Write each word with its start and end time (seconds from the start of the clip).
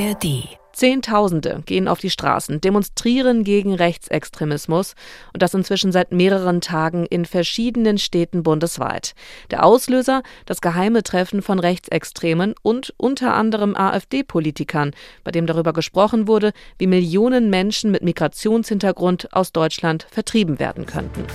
ARD 0.00 0.48
Zehntausende 0.72 1.62
gehen 1.66 1.88
auf 1.88 1.98
die 1.98 2.08
Straßen, 2.08 2.60
demonstrieren 2.60 3.44
gegen 3.44 3.74
Rechtsextremismus 3.74 4.94
und 5.34 5.42
das 5.42 5.52
inzwischen 5.52 5.92
seit 5.92 6.12
mehreren 6.12 6.62
Tagen 6.62 7.04
in 7.04 7.26
verschiedenen 7.26 7.98
Städten 7.98 8.42
bundesweit. 8.42 9.14
Der 9.50 9.64
Auslöser 9.64 10.22
das 10.46 10.62
geheime 10.62 11.02
Treffen 11.02 11.42
von 11.42 11.58
Rechtsextremen 11.58 12.54
und 12.62 12.94
unter 12.96 13.34
anderem 13.34 13.76
AfD-Politikern, 13.76 14.92
bei 15.22 15.32
dem 15.32 15.46
darüber 15.46 15.74
gesprochen 15.74 16.26
wurde, 16.28 16.52
wie 16.78 16.86
Millionen 16.86 17.50
Menschen 17.50 17.90
mit 17.90 18.02
Migrationshintergrund 18.02 19.34
aus 19.34 19.52
Deutschland 19.52 20.06
vertrieben 20.10 20.60
werden 20.60 20.86
könnten. 20.86 21.26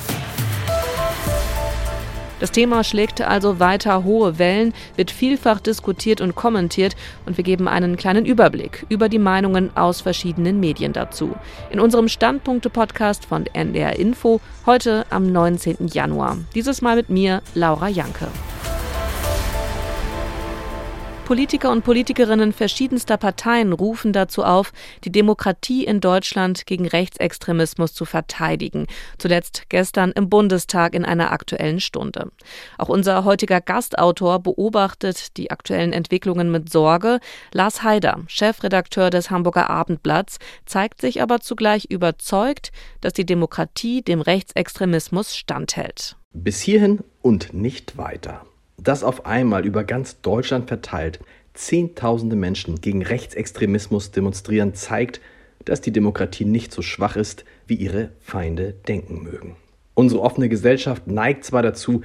Das 2.46 2.52
Thema 2.52 2.84
schlägt 2.84 3.22
also 3.22 3.60
weiter 3.60 4.04
hohe 4.04 4.38
Wellen, 4.38 4.76
wird 4.98 5.10
vielfach 5.10 5.60
diskutiert 5.60 6.22
und 6.22 6.36
kommentiert 6.36 6.96
und 7.26 7.38
wir 7.38 7.44
geben 7.44 7.68
einen 7.68 7.98
kleinen 7.98 8.24
Überblick 8.24 8.86
über 8.88 9.10
die 9.10 9.18
Meinungen 9.18 9.76
aus 9.76 10.02
verschiedenen 10.02 10.60
Medien 10.60 10.94
dazu. 10.94 11.34
In 11.72 11.80
unserem 11.80 12.08
Standpunkte-Podcast 12.08 13.26
von 13.26 13.48
NDR 13.48 13.98
Info 13.98 14.42
heute 14.68 15.08
am 15.10 15.32
19. 15.32 15.88
Januar. 15.88 16.38
Dieses 16.54 16.84
Mal 16.84 16.98
mit 16.98 17.10
mir, 17.10 17.42
Laura 17.56 17.88
Janke. 17.88 18.28
Politiker 21.26 21.72
und 21.72 21.84
Politikerinnen 21.84 22.54
verschiedenster 22.54 23.18
Parteien 23.18 23.74
rufen 23.74 24.14
dazu 24.14 24.44
auf, 24.44 24.72
die 25.04 25.12
Demokratie 25.12 25.84
in 25.84 26.00
Deutschland 26.00 26.68
gegen 26.68 26.88
Rechtsextremismus 26.88 27.96
zu 27.96 28.06
verteidigen. 28.06 28.86
Zuletzt 29.18 29.64
gestern 29.70 30.12
im 30.12 30.30
Bundestag 30.30 30.94
in 30.94 31.04
einer 31.04 31.32
aktuellen 31.32 31.80
Stunde. 31.80 32.30
Auch 32.78 32.90
unser 32.90 33.26
heutiger 33.26 33.60
Gastautor 33.60 34.38
beobachtet 34.38 35.36
die 35.38 35.50
aktuellen 35.50 35.94
Entwicklungen 35.94 36.52
mit 36.52 36.72
Sorge. 36.72 37.20
Lars 37.52 37.82
Haider, 37.82 38.20
Chefredakteur 38.28 39.10
des 39.10 39.32
Hamburger 39.32 39.68
Abendblatts, 39.72 40.38
zeigt 40.68 41.02
sich 41.02 41.24
aber 41.24 41.40
zugleich 41.40 41.86
überzeugt, 41.86 42.72
dass 43.02 43.14
die 43.14 43.26
Demokratie 43.26 44.04
dem 44.04 44.22
Rechtsextremismus 44.22 45.36
standhält. 45.36 46.18
Bis 46.34 46.62
hierhin 46.62 47.00
und 47.24 47.56
nicht 47.56 47.98
weiter 47.98 48.46
dass 48.78 49.04
auf 49.04 49.26
einmal 49.26 49.66
über 49.66 49.84
ganz 49.84 50.22
Deutschland 50.22 50.68
verteilt 50.68 51.20
Zehntausende 51.56 52.36
Menschen 52.36 52.82
gegen 52.82 53.02
Rechtsextremismus 53.02 54.12
demonstrieren, 54.12 54.74
zeigt, 54.74 55.22
dass 55.64 55.80
die 55.80 55.94
Demokratie 55.94 56.44
nicht 56.44 56.74
so 56.74 56.82
schwach 56.82 57.16
ist, 57.16 57.46
wie 57.66 57.76
ihre 57.76 58.10
Feinde 58.20 58.74
denken 58.88 59.24
mögen. 59.24 59.56
Unsere 59.94 60.22
offene 60.22 60.50
Gesellschaft 60.50 61.08
neigt 61.08 61.46
zwar 61.46 61.64
dazu, 61.64 62.02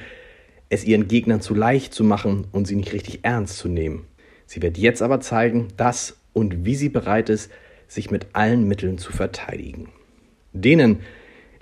es 0.69 0.85
ihren 0.85 1.09
Gegnern 1.09 1.41
zu 1.41 1.55
leicht 1.55 1.93
zu 1.93 2.05
machen 2.05 2.47
und 2.53 2.67
sie 2.67 2.77
nicht 2.77 2.93
richtig 2.93 3.25
ernst 3.25 3.59
zu 3.59 3.69
nehmen. 3.69 4.07
Sie 4.47 4.63
wird 4.63 4.79
jetzt 4.79 5.03
aber 5.03 5.21
zeigen, 5.21 5.69
dass 5.77 6.17
und 6.33 6.65
wie 6.65 6.77
sie 6.77 6.89
bereit 6.89 7.29
ist, 7.29 7.51
sich 7.89 8.13
mit 8.13 8.29
allen 8.35 8.69
Mitteln 8.69 8.99
zu 8.99 9.13
verteidigen. 9.13 9.89
Denen, 10.53 11.01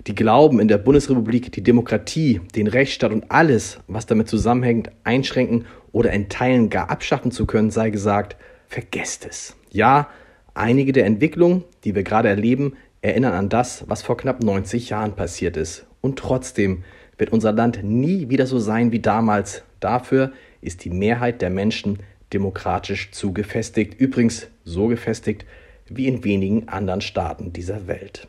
die 0.07 0.15
glauben, 0.15 0.59
in 0.59 0.67
der 0.67 0.77
Bundesrepublik 0.77 1.51
die 1.51 1.63
Demokratie, 1.63 2.41
den 2.55 2.67
Rechtsstaat 2.67 3.11
und 3.11 3.29
alles, 3.29 3.79
was 3.87 4.05
damit 4.05 4.29
zusammenhängt, 4.29 4.91
einschränken 5.03 5.65
oder 5.91 6.11
in 6.11 6.29
Teilen 6.29 6.69
gar 6.69 6.89
abschaffen 6.89 7.31
zu 7.31 7.45
können, 7.45 7.71
sei 7.71 7.89
gesagt, 7.89 8.37
vergesst 8.67 9.25
es. 9.29 9.55
Ja, 9.71 10.09
einige 10.53 10.93
der 10.93 11.05
Entwicklungen, 11.05 11.63
die 11.83 11.95
wir 11.95 12.03
gerade 12.03 12.29
erleben, 12.29 12.73
erinnern 13.01 13.33
an 13.33 13.49
das, 13.49 13.83
was 13.87 14.01
vor 14.01 14.17
knapp 14.17 14.41
90 14.41 14.89
Jahren 14.89 15.15
passiert 15.15 15.57
ist. 15.57 15.85
Und 16.01 16.17
trotzdem 16.17 16.83
wird 17.17 17.31
unser 17.33 17.51
Land 17.51 17.83
nie 17.83 18.29
wieder 18.29 18.45
so 18.45 18.59
sein 18.59 18.91
wie 18.91 18.99
damals. 18.99 19.63
Dafür 19.79 20.31
ist 20.61 20.85
die 20.85 20.89
Mehrheit 20.89 21.41
der 21.41 21.49
Menschen 21.49 21.99
demokratisch 22.33 23.11
zugefestigt. 23.11 23.99
Übrigens 23.99 24.47
so 24.63 24.87
gefestigt 24.87 25.45
wie 25.87 26.07
in 26.07 26.23
wenigen 26.23 26.67
anderen 26.67 27.01
Staaten 27.01 27.51
dieser 27.51 27.87
Welt. 27.87 28.27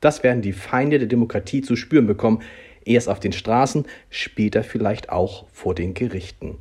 Das 0.00 0.22
werden 0.22 0.42
die 0.42 0.52
Feinde 0.52 0.98
der 0.98 1.08
Demokratie 1.08 1.62
zu 1.62 1.76
spüren 1.76 2.06
bekommen, 2.06 2.42
erst 2.84 3.08
auf 3.08 3.20
den 3.20 3.32
Straßen, 3.32 3.86
später 4.08 4.64
vielleicht 4.64 5.10
auch 5.10 5.46
vor 5.52 5.74
den 5.74 5.94
Gerichten. 5.94 6.58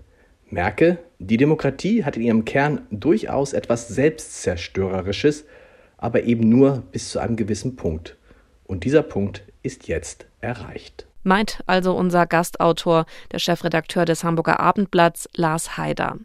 Merke, 0.49 0.99
die 1.19 1.37
Demokratie 1.37 2.03
hat 2.03 2.17
in 2.17 2.23
ihrem 2.23 2.45
Kern 2.45 2.81
durchaus 2.91 3.53
etwas 3.53 3.87
Selbstzerstörerisches, 3.87 5.45
aber 5.97 6.23
eben 6.23 6.49
nur 6.49 6.83
bis 6.91 7.09
zu 7.09 7.19
einem 7.19 7.35
gewissen 7.35 7.75
Punkt. 7.75 8.17
Und 8.65 8.83
dieser 8.83 9.03
Punkt 9.03 9.43
ist 9.63 9.87
jetzt 9.87 10.27
erreicht. 10.41 11.08
Meint 11.23 11.59
also 11.65 11.93
unser 11.95 12.25
Gastautor, 12.25 13.05
der 13.31 13.39
Chefredakteur 13.39 14.05
des 14.05 14.23
Hamburger 14.23 14.59
Abendblatts, 14.59 15.27
Lars 15.35 15.77
Haider. 15.77 16.17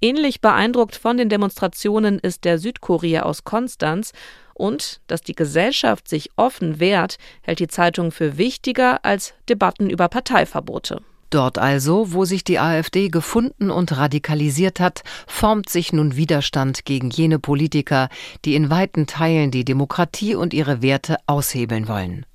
Ähnlich 0.00 0.40
beeindruckt 0.40 0.96
von 0.96 1.16
den 1.16 1.28
Demonstrationen 1.28 2.18
ist 2.18 2.44
der 2.44 2.58
Südkurier 2.58 3.26
aus 3.26 3.44
Konstanz 3.44 4.12
und 4.54 5.00
dass 5.06 5.22
die 5.22 5.34
Gesellschaft 5.34 6.08
sich 6.08 6.30
offen 6.36 6.80
wehrt, 6.80 7.16
hält 7.42 7.60
die 7.60 7.68
Zeitung 7.68 8.12
für 8.12 8.36
wichtiger 8.36 9.04
als 9.04 9.34
Debatten 9.48 9.88
über 9.88 10.08
Parteiverbote. 10.08 11.00
Dort 11.30 11.58
also, 11.58 12.12
wo 12.12 12.24
sich 12.24 12.42
die 12.42 12.58
AfD 12.58 13.08
gefunden 13.08 13.70
und 13.70 13.96
radikalisiert 13.96 14.80
hat, 14.80 15.04
formt 15.28 15.68
sich 15.68 15.92
nun 15.92 16.16
Widerstand 16.16 16.84
gegen 16.84 17.08
jene 17.10 17.38
Politiker, 17.38 18.08
die 18.44 18.56
in 18.56 18.68
weiten 18.68 19.06
Teilen 19.06 19.52
die 19.52 19.64
Demokratie 19.64 20.34
und 20.34 20.52
ihre 20.52 20.82
Werte 20.82 21.18
aushebeln 21.26 21.86
wollen. 21.86 22.26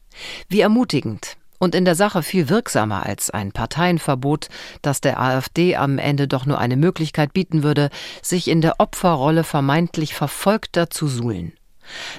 Wie 0.47 0.61
ermutigend 0.61 1.35
und 1.59 1.75
in 1.75 1.85
der 1.85 1.95
Sache 1.95 2.23
viel 2.23 2.49
wirksamer 2.49 3.05
als 3.05 3.29
ein 3.29 3.51
Parteienverbot, 3.51 4.49
das 4.81 5.01
der 5.01 5.19
AfD 5.19 5.75
am 5.75 5.97
Ende 5.97 6.27
doch 6.27 6.45
nur 6.45 6.59
eine 6.59 6.77
Möglichkeit 6.77 7.33
bieten 7.33 7.63
würde, 7.63 7.89
sich 8.21 8.47
in 8.47 8.61
der 8.61 8.79
Opferrolle 8.79 9.43
vermeintlich 9.43 10.13
Verfolgter 10.13 10.89
zu 10.89 11.07
suhlen. 11.07 11.53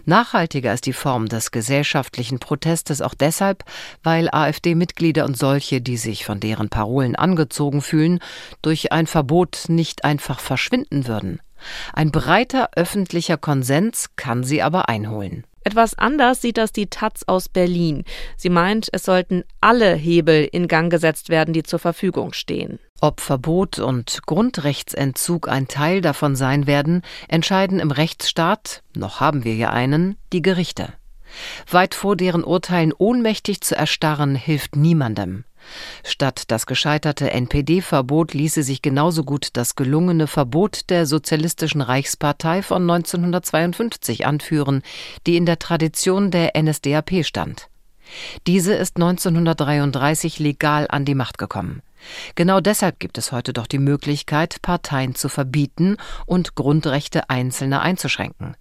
Nachhaltiger 0.04 0.72
ist 0.72 0.86
die 0.86 0.92
Form 0.92 1.28
des 1.28 1.50
gesellschaftlichen 1.50 2.38
Protestes 2.38 3.02
auch 3.02 3.14
deshalb, 3.14 3.64
weil 4.02 4.28
AfD-Mitglieder 4.30 5.24
und 5.24 5.36
solche, 5.36 5.80
die 5.80 5.96
sich 5.96 6.24
von 6.24 6.40
deren 6.40 6.68
Parolen 6.68 7.16
angezogen 7.16 7.82
fühlen, 7.82 8.20
durch 8.62 8.92
ein 8.92 9.06
Verbot 9.06 9.64
nicht 9.68 10.04
einfach 10.04 10.40
verschwinden 10.40 11.06
würden. 11.06 11.40
Ein 11.92 12.12
breiter 12.12 12.70
öffentlicher 12.76 13.38
Konsens 13.38 14.10
kann 14.16 14.44
sie 14.44 14.62
aber 14.62 14.88
einholen. 14.88 15.44
Etwas 15.66 15.98
anders 15.98 16.42
sieht 16.42 16.58
das 16.58 16.70
die 16.70 16.86
Taz 16.86 17.24
aus 17.26 17.48
Berlin. 17.48 18.04
Sie 18.36 18.50
meint, 18.50 18.88
es 18.92 19.02
sollten 19.02 19.42
alle 19.60 19.96
Hebel 19.96 20.48
in 20.52 20.68
Gang 20.68 20.92
gesetzt 20.92 21.28
werden, 21.28 21.52
die 21.52 21.64
zur 21.64 21.80
Verfügung 21.80 22.32
stehen. 22.32 22.78
Ob 23.00 23.20
Verbot 23.20 23.80
und 23.80 24.20
Grundrechtsentzug 24.26 25.48
ein 25.48 25.66
Teil 25.66 26.02
davon 26.02 26.36
sein 26.36 26.68
werden, 26.68 27.02
entscheiden 27.26 27.80
im 27.80 27.90
Rechtsstaat, 27.90 28.84
noch 28.94 29.18
haben 29.18 29.42
wir 29.42 29.56
ja 29.56 29.70
einen, 29.70 30.14
die 30.32 30.40
Gerichte. 30.40 30.92
Weit 31.68 31.96
vor 31.96 32.14
deren 32.14 32.44
Urteilen 32.44 32.92
ohnmächtig 32.96 33.60
zu 33.60 33.74
erstarren, 33.74 34.36
hilft 34.36 34.76
niemandem. 34.76 35.45
Statt 36.04 36.44
das 36.48 36.66
gescheiterte 36.66 37.30
NPD-Verbot 37.30 38.34
ließe 38.34 38.62
sich 38.62 38.82
genauso 38.82 39.24
gut 39.24 39.50
das 39.54 39.76
gelungene 39.76 40.26
Verbot 40.26 40.90
der 40.90 41.06
Sozialistischen 41.06 41.80
Reichspartei 41.80 42.62
von 42.62 42.82
1952 42.82 44.26
anführen, 44.26 44.82
die 45.26 45.36
in 45.36 45.46
der 45.46 45.58
Tradition 45.58 46.30
der 46.30 46.52
NSDAP 46.60 47.24
stand. 47.24 47.68
Diese 48.46 48.74
ist 48.74 48.96
1933 48.96 50.38
legal 50.38 50.86
an 50.88 51.04
die 51.04 51.14
Macht 51.14 51.38
gekommen. 51.38 51.82
Genau 52.34 52.60
deshalb 52.60 53.00
gibt 53.00 53.18
es 53.18 53.32
heute 53.32 53.52
doch 53.52 53.66
die 53.66 53.78
Möglichkeit, 53.78 54.62
Parteien 54.62 55.14
zu 55.14 55.28
verbieten 55.28 55.96
und 56.24 56.54
Grundrechte 56.54 57.30
Einzelner 57.30 57.82
einzuschränken. 57.82 58.56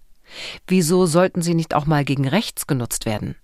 Wieso 0.66 1.06
sollten 1.06 1.42
sie 1.42 1.54
nicht 1.54 1.74
auch 1.74 1.86
mal 1.86 2.04
gegen 2.04 2.26
rechts 2.26 2.66
genutzt 2.66 3.06
werden? 3.06 3.36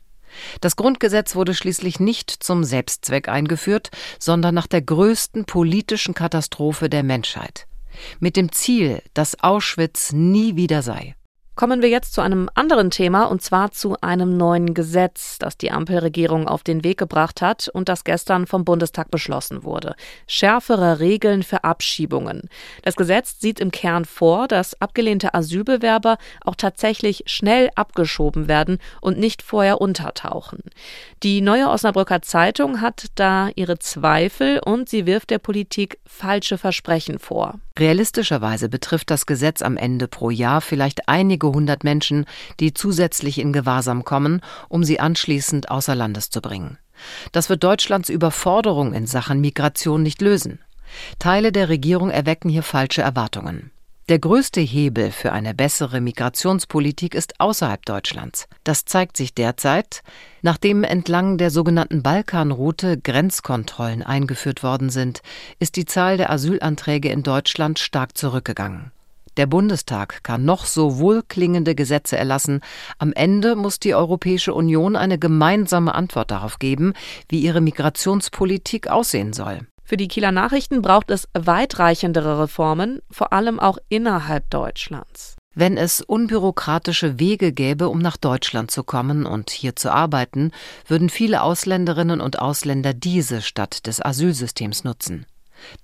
Das 0.60 0.76
Grundgesetz 0.76 1.34
wurde 1.34 1.54
schließlich 1.54 2.00
nicht 2.00 2.30
zum 2.30 2.64
Selbstzweck 2.64 3.28
eingeführt, 3.28 3.90
sondern 4.18 4.54
nach 4.54 4.66
der 4.66 4.82
größten 4.82 5.44
politischen 5.44 6.14
Katastrophe 6.14 6.88
der 6.88 7.02
Menschheit. 7.02 7.66
Mit 8.20 8.36
dem 8.36 8.52
Ziel, 8.52 9.02
dass 9.14 9.42
Auschwitz 9.42 10.12
nie 10.12 10.56
wieder 10.56 10.82
sei. 10.82 11.14
Kommen 11.54 11.82
wir 11.82 11.90
jetzt 11.90 12.14
zu 12.14 12.22
einem 12.22 12.48
anderen 12.54 12.90
Thema 12.90 13.24
und 13.24 13.42
zwar 13.42 13.72
zu 13.72 13.96
einem 14.00 14.38
neuen 14.38 14.72
Gesetz, 14.72 15.38
das 15.38 15.58
die 15.58 15.70
Ampelregierung 15.70 16.48
auf 16.48 16.62
den 16.62 16.82
Weg 16.82 16.96
gebracht 16.96 17.42
hat 17.42 17.68
und 17.68 17.90
das 17.90 18.04
gestern 18.04 18.46
vom 18.46 18.64
Bundestag 18.64 19.10
beschlossen 19.10 19.62
wurde. 19.62 19.94
Schärfere 20.26 20.98
Regeln 20.98 21.42
für 21.42 21.62
Abschiebungen. 21.62 22.48
Das 22.82 22.96
Gesetz 22.96 23.38
sieht 23.38 23.60
im 23.60 23.70
Kern 23.70 24.06
vor, 24.06 24.48
dass 24.48 24.80
abgelehnte 24.80 25.34
Asylbewerber 25.34 26.16
auch 26.42 26.56
tatsächlich 26.56 27.24
schnell 27.26 27.68
abgeschoben 27.74 28.48
werden 28.48 28.78
und 29.02 29.18
nicht 29.18 29.42
vorher 29.42 29.78
untertauchen. 29.78 30.60
Die 31.22 31.42
neue 31.42 31.68
Osnabrücker 31.68 32.22
Zeitung 32.22 32.80
hat 32.80 33.08
da 33.16 33.50
ihre 33.56 33.78
Zweifel 33.78 34.58
und 34.64 34.88
sie 34.88 35.04
wirft 35.04 35.28
der 35.28 35.38
Politik 35.38 35.98
falsche 36.06 36.56
Versprechen 36.56 37.18
vor. 37.18 37.60
Realistischerweise 37.78 38.68
betrifft 38.68 39.10
das 39.10 39.26
Gesetz 39.26 39.62
am 39.62 39.76
Ende 39.76 40.08
pro 40.08 40.30
Jahr 40.30 40.60
vielleicht 40.60 41.08
einige 41.08 41.48
hundert 41.48 41.84
Menschen, 41.84 42.26
die 42.60 42.74
zusätzlich 42.74 43.38
in 43.38 43.52
Gewahrsam 43.52 44.04
kommen, 44.04 44.40
um 44.68 44.84
sie 44.84 45.00
anschließend 45.00 45.70
außer 45.70 45.94
Landes 45.94 46.30
zu 46.30 46.40
bringen. 46.40 46.78
Das 47.32 47.48
wird 47.48 47.64
Deutschlands 47.64 48.08
Überforderung 48.08 48.92
in 48.92 49.06
Sachen 49.06 49.40
Migration 49.40 50.02
nicht 50.02 50.20
lösen. 50.20 50.60
Teile 51.18 51.52
der 51.52 51.68
Regierung 51.68 52.10
erwecken 52.10 52.50
hier 52.50 52.62
falsche 52.62 53.02
Erwartungen. 53.02 53.70
Der 54.12 54.18
größte 54.18 54.60
Hebel 54.60 55.10
für 55.10 55.32
eine 55.32 55.54
bessere 55.54 56.02
Migrationspolitik 56.02 57.14
ist 57.14 57.40
außerhalb 57.40 57.82
Deutschlands. 57.86 58.46
Das 58.62 58.84
zeigt 58.84 59.16
sich 59.16 59.34
derzeit, 59.34 60.02
nachdem 60.42 60.84
entlang 60.84 61.38
der 61.38 61.50
sogenannten 61.50 62.02
Balkanroute 62.02 62.98
Grenzkontrollen 62.98 64.02
eingeführt 64.02 64.62
worden 64.62 64.90
sind, 64.90 65.22
ist 65.60 65.76
die 65.76 65.86
Zahl 65.86 66.18
der 66.18 66.30
Asylanträge 66.30 67.08
in 67.08 67.22
Deutschland 67.22 67.78
stark 67.78 68.18
zurückgegangen. 68.18 68.92
Der 69.38 69.46
Bundestag 69.46 70.22
kann 70.22 70.44
noch 70.44 70.66
so 70.66 70.98
wohlklingende 70.98 71.74
Gesetze 71.74 72.18
erlassen, 72.18 72.60
am 72.98 73.14
Ende 73.14 73.56
muss 73.56 73.80
die 73.80 73.94
Europäische 73.94 74.52
Union 74.52 74.94
eine 74.94 75.18
gemeinsame 75.18 75.94
Antwort 75.94 76.30
darauf 76.30 76.58
geben, 76.58 76.92
wie 77.30 77.40
ihre 77.40 77.62
Migrationspolitik 77.62 78.88
aussehen 78.88 79.32
soll. 79.32 79.60
Für 79.84 79.96
die 79.96 80.08
Kieler 80.08 80.32
Nachrichten 80.32 80.80
braucht 80.82 81.10
es 81.10 81.28
weitreichendere 81.34 82.40
Reformen, 82.40 83.00
vor 83.10 83.32
allem 83.32 83.60
auch 83.60 83.78
innerhalb 83.88 84.48
Deutschlands. 84.50 85.36
Wenn 85.54 85.76
es 85.76 86.00
unbürokratische 86.00 87.18
Wege 87.18 87.52
gäbe, 87.52 87.88
um 87.90 87.98
nach 87.98 88.16
Deutschland 88.16 88.70
zu 88.70 88.84
kommen 88.84 89.26
und 89.26 89.50
hier 89.50 89.76
zu 89.76 89.92
arbeiten, 89.92 90.50
würden 90.86 91.10
viele 91.10 91.42
Ausländerinnen 91.42 92.22
und 92.22 92.38
Ausländer 92.38 92.94
diese 92.94 93.42
statt 93.42 93.86
des 93.86 94.00
Asylsystems 94.00 94.84
nutzen. 94.84 95.26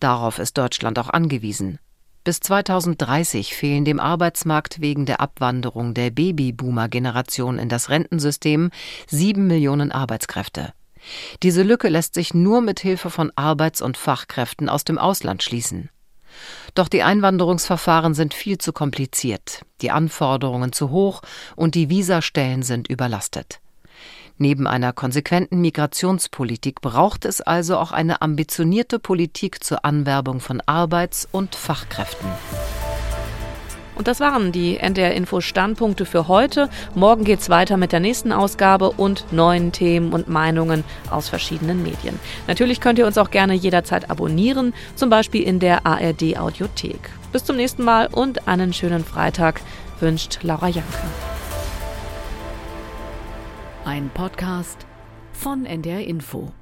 Darauf 0.00 0.38
ist 0.38 0.56
Deutschland 0.56 0.98
auch 0.98 1.10
angewiesen. 1.10 1.78
Bis 2.24 2.40
2030 2.40 3.54
fehlen 3.54 3.84
dem 3.84 4.00
Arbeitsmarkt 4.00 4.80
wegen 4.80 5.06
der 5.06 5.20
Abwanderung 5.20 5.94
der 5.94 6.10
Babyboomer-Generation 6.10 7.58
in 7.58 7.68
das 7.68 7.90
Rentensystem 7.90 8.70
sieben 9.06 9.46
Millionen 9.46 9.92
Arbeitskräfte. 9.92 10.72
Diese 11.42 11.62
Lücke 11.62 11.88
lässt 11.88 12.14
sich 12.14 12.34
nur 12.34 12.60
mit 12.60 12.80
Hilfe 12.80 13.10
von 13.10 13.32
Arbeits- 13.36 13.82
und 13.82 13.96
Fachkräften 13.96 14.68
aus 14.68 14.84
dem 14.84 14.98
Ausland 14.98 15.42
schließen. 15.42 15.90
Doch 16.74 16.88
die 16.88 17.02
Einwanderungsverfahren 17.02 18.14
sind 18.14 18.34
viel 18.34 18.58
zu 18.58 18.72
kompliziert, 18.72 19.62
die 19.80 19.90
Anforderungen 19.90 20.72
zu 20.72 20.90
hoch 20.90 21.22
und 21.56 21.74
die 21.74 21.90
Visastellen 21.90 22.62
sind 22.62 22.88
überlastet. 22.88 23.60
Neben 24.36 24.68
einer 24.68 24.92
konsequenten 24.92 25.60
Migrationspolitik 25.60 26.80
braucht 26.80 27.24
es 27.24 27.40
also 27.40 27.76
auch 27.76 27.90
eine 27.90 28.22
ambitionierte 28.22 29.00
Politik 29.00 29.64
zur 29.64 29.84
Anwerbung 29.84 30.38
von 30.38 30.60
Arbeits- 30.64 31.28
und 31.32 31.56
Fachkräften. 31.56 32.28
Und 33.98 34.06
das 34.06 34.20
waren 34.20 34.52
die 34.52 34.76
NDR 34.76 35.12
Info 35.14 35.40
Standpunkte 35.40 36.06
für 36.06 36.28
heute. 36.28 36.70
Morgen 36.94 37.24
geht's 37.24 37.50
weiter 37.50 37.76
mit 37.76 37.90
der 37.90 37.98
nächsten 37.98 38.30
Ausgabe 38.30 38.92
und 38.92 39.24
neuen 39.32 39.72
Themen 39.72 40.12
und 40.12 40.28
Meinungen 40.28 40.84
aus 41.10 41.28
verschiedenen 41.28 41.82
Medien. 41.82 42.18
Natürlich 42.46 42.80
könnt 42.80 43.00
ihr 43.00 43.08
uns 43.08 43.18
auch 43.18 43.32
gerne 43.32 43.54
jederzeit 43.54 44.08
abonnieren, 44.08 44.72
zum 44.94 45.10
Beispiel 45.10 45.42
in 45.42 45.58
der 45.58 45.84
ARD 45.84 46.38
Audiothek. 46.38 47.10
Bis 47.32 47.44
zum 47.44 47.56
nächsten 47.56 47.82
Mal 47.82 48.06
und 48.06 48.46
einen 48.46 48.72
schönen 48.72 49.04
Freitag 49.04 49.60
wünscht 49.98 50.38
Laura 50.42 50.68
Janke. 50.68 50.88
Ein 53.84 54.10
Podcast 54.14 54.86
von 55.32 55.66
NDR 55.66 56.06
Info. 56.06 56.52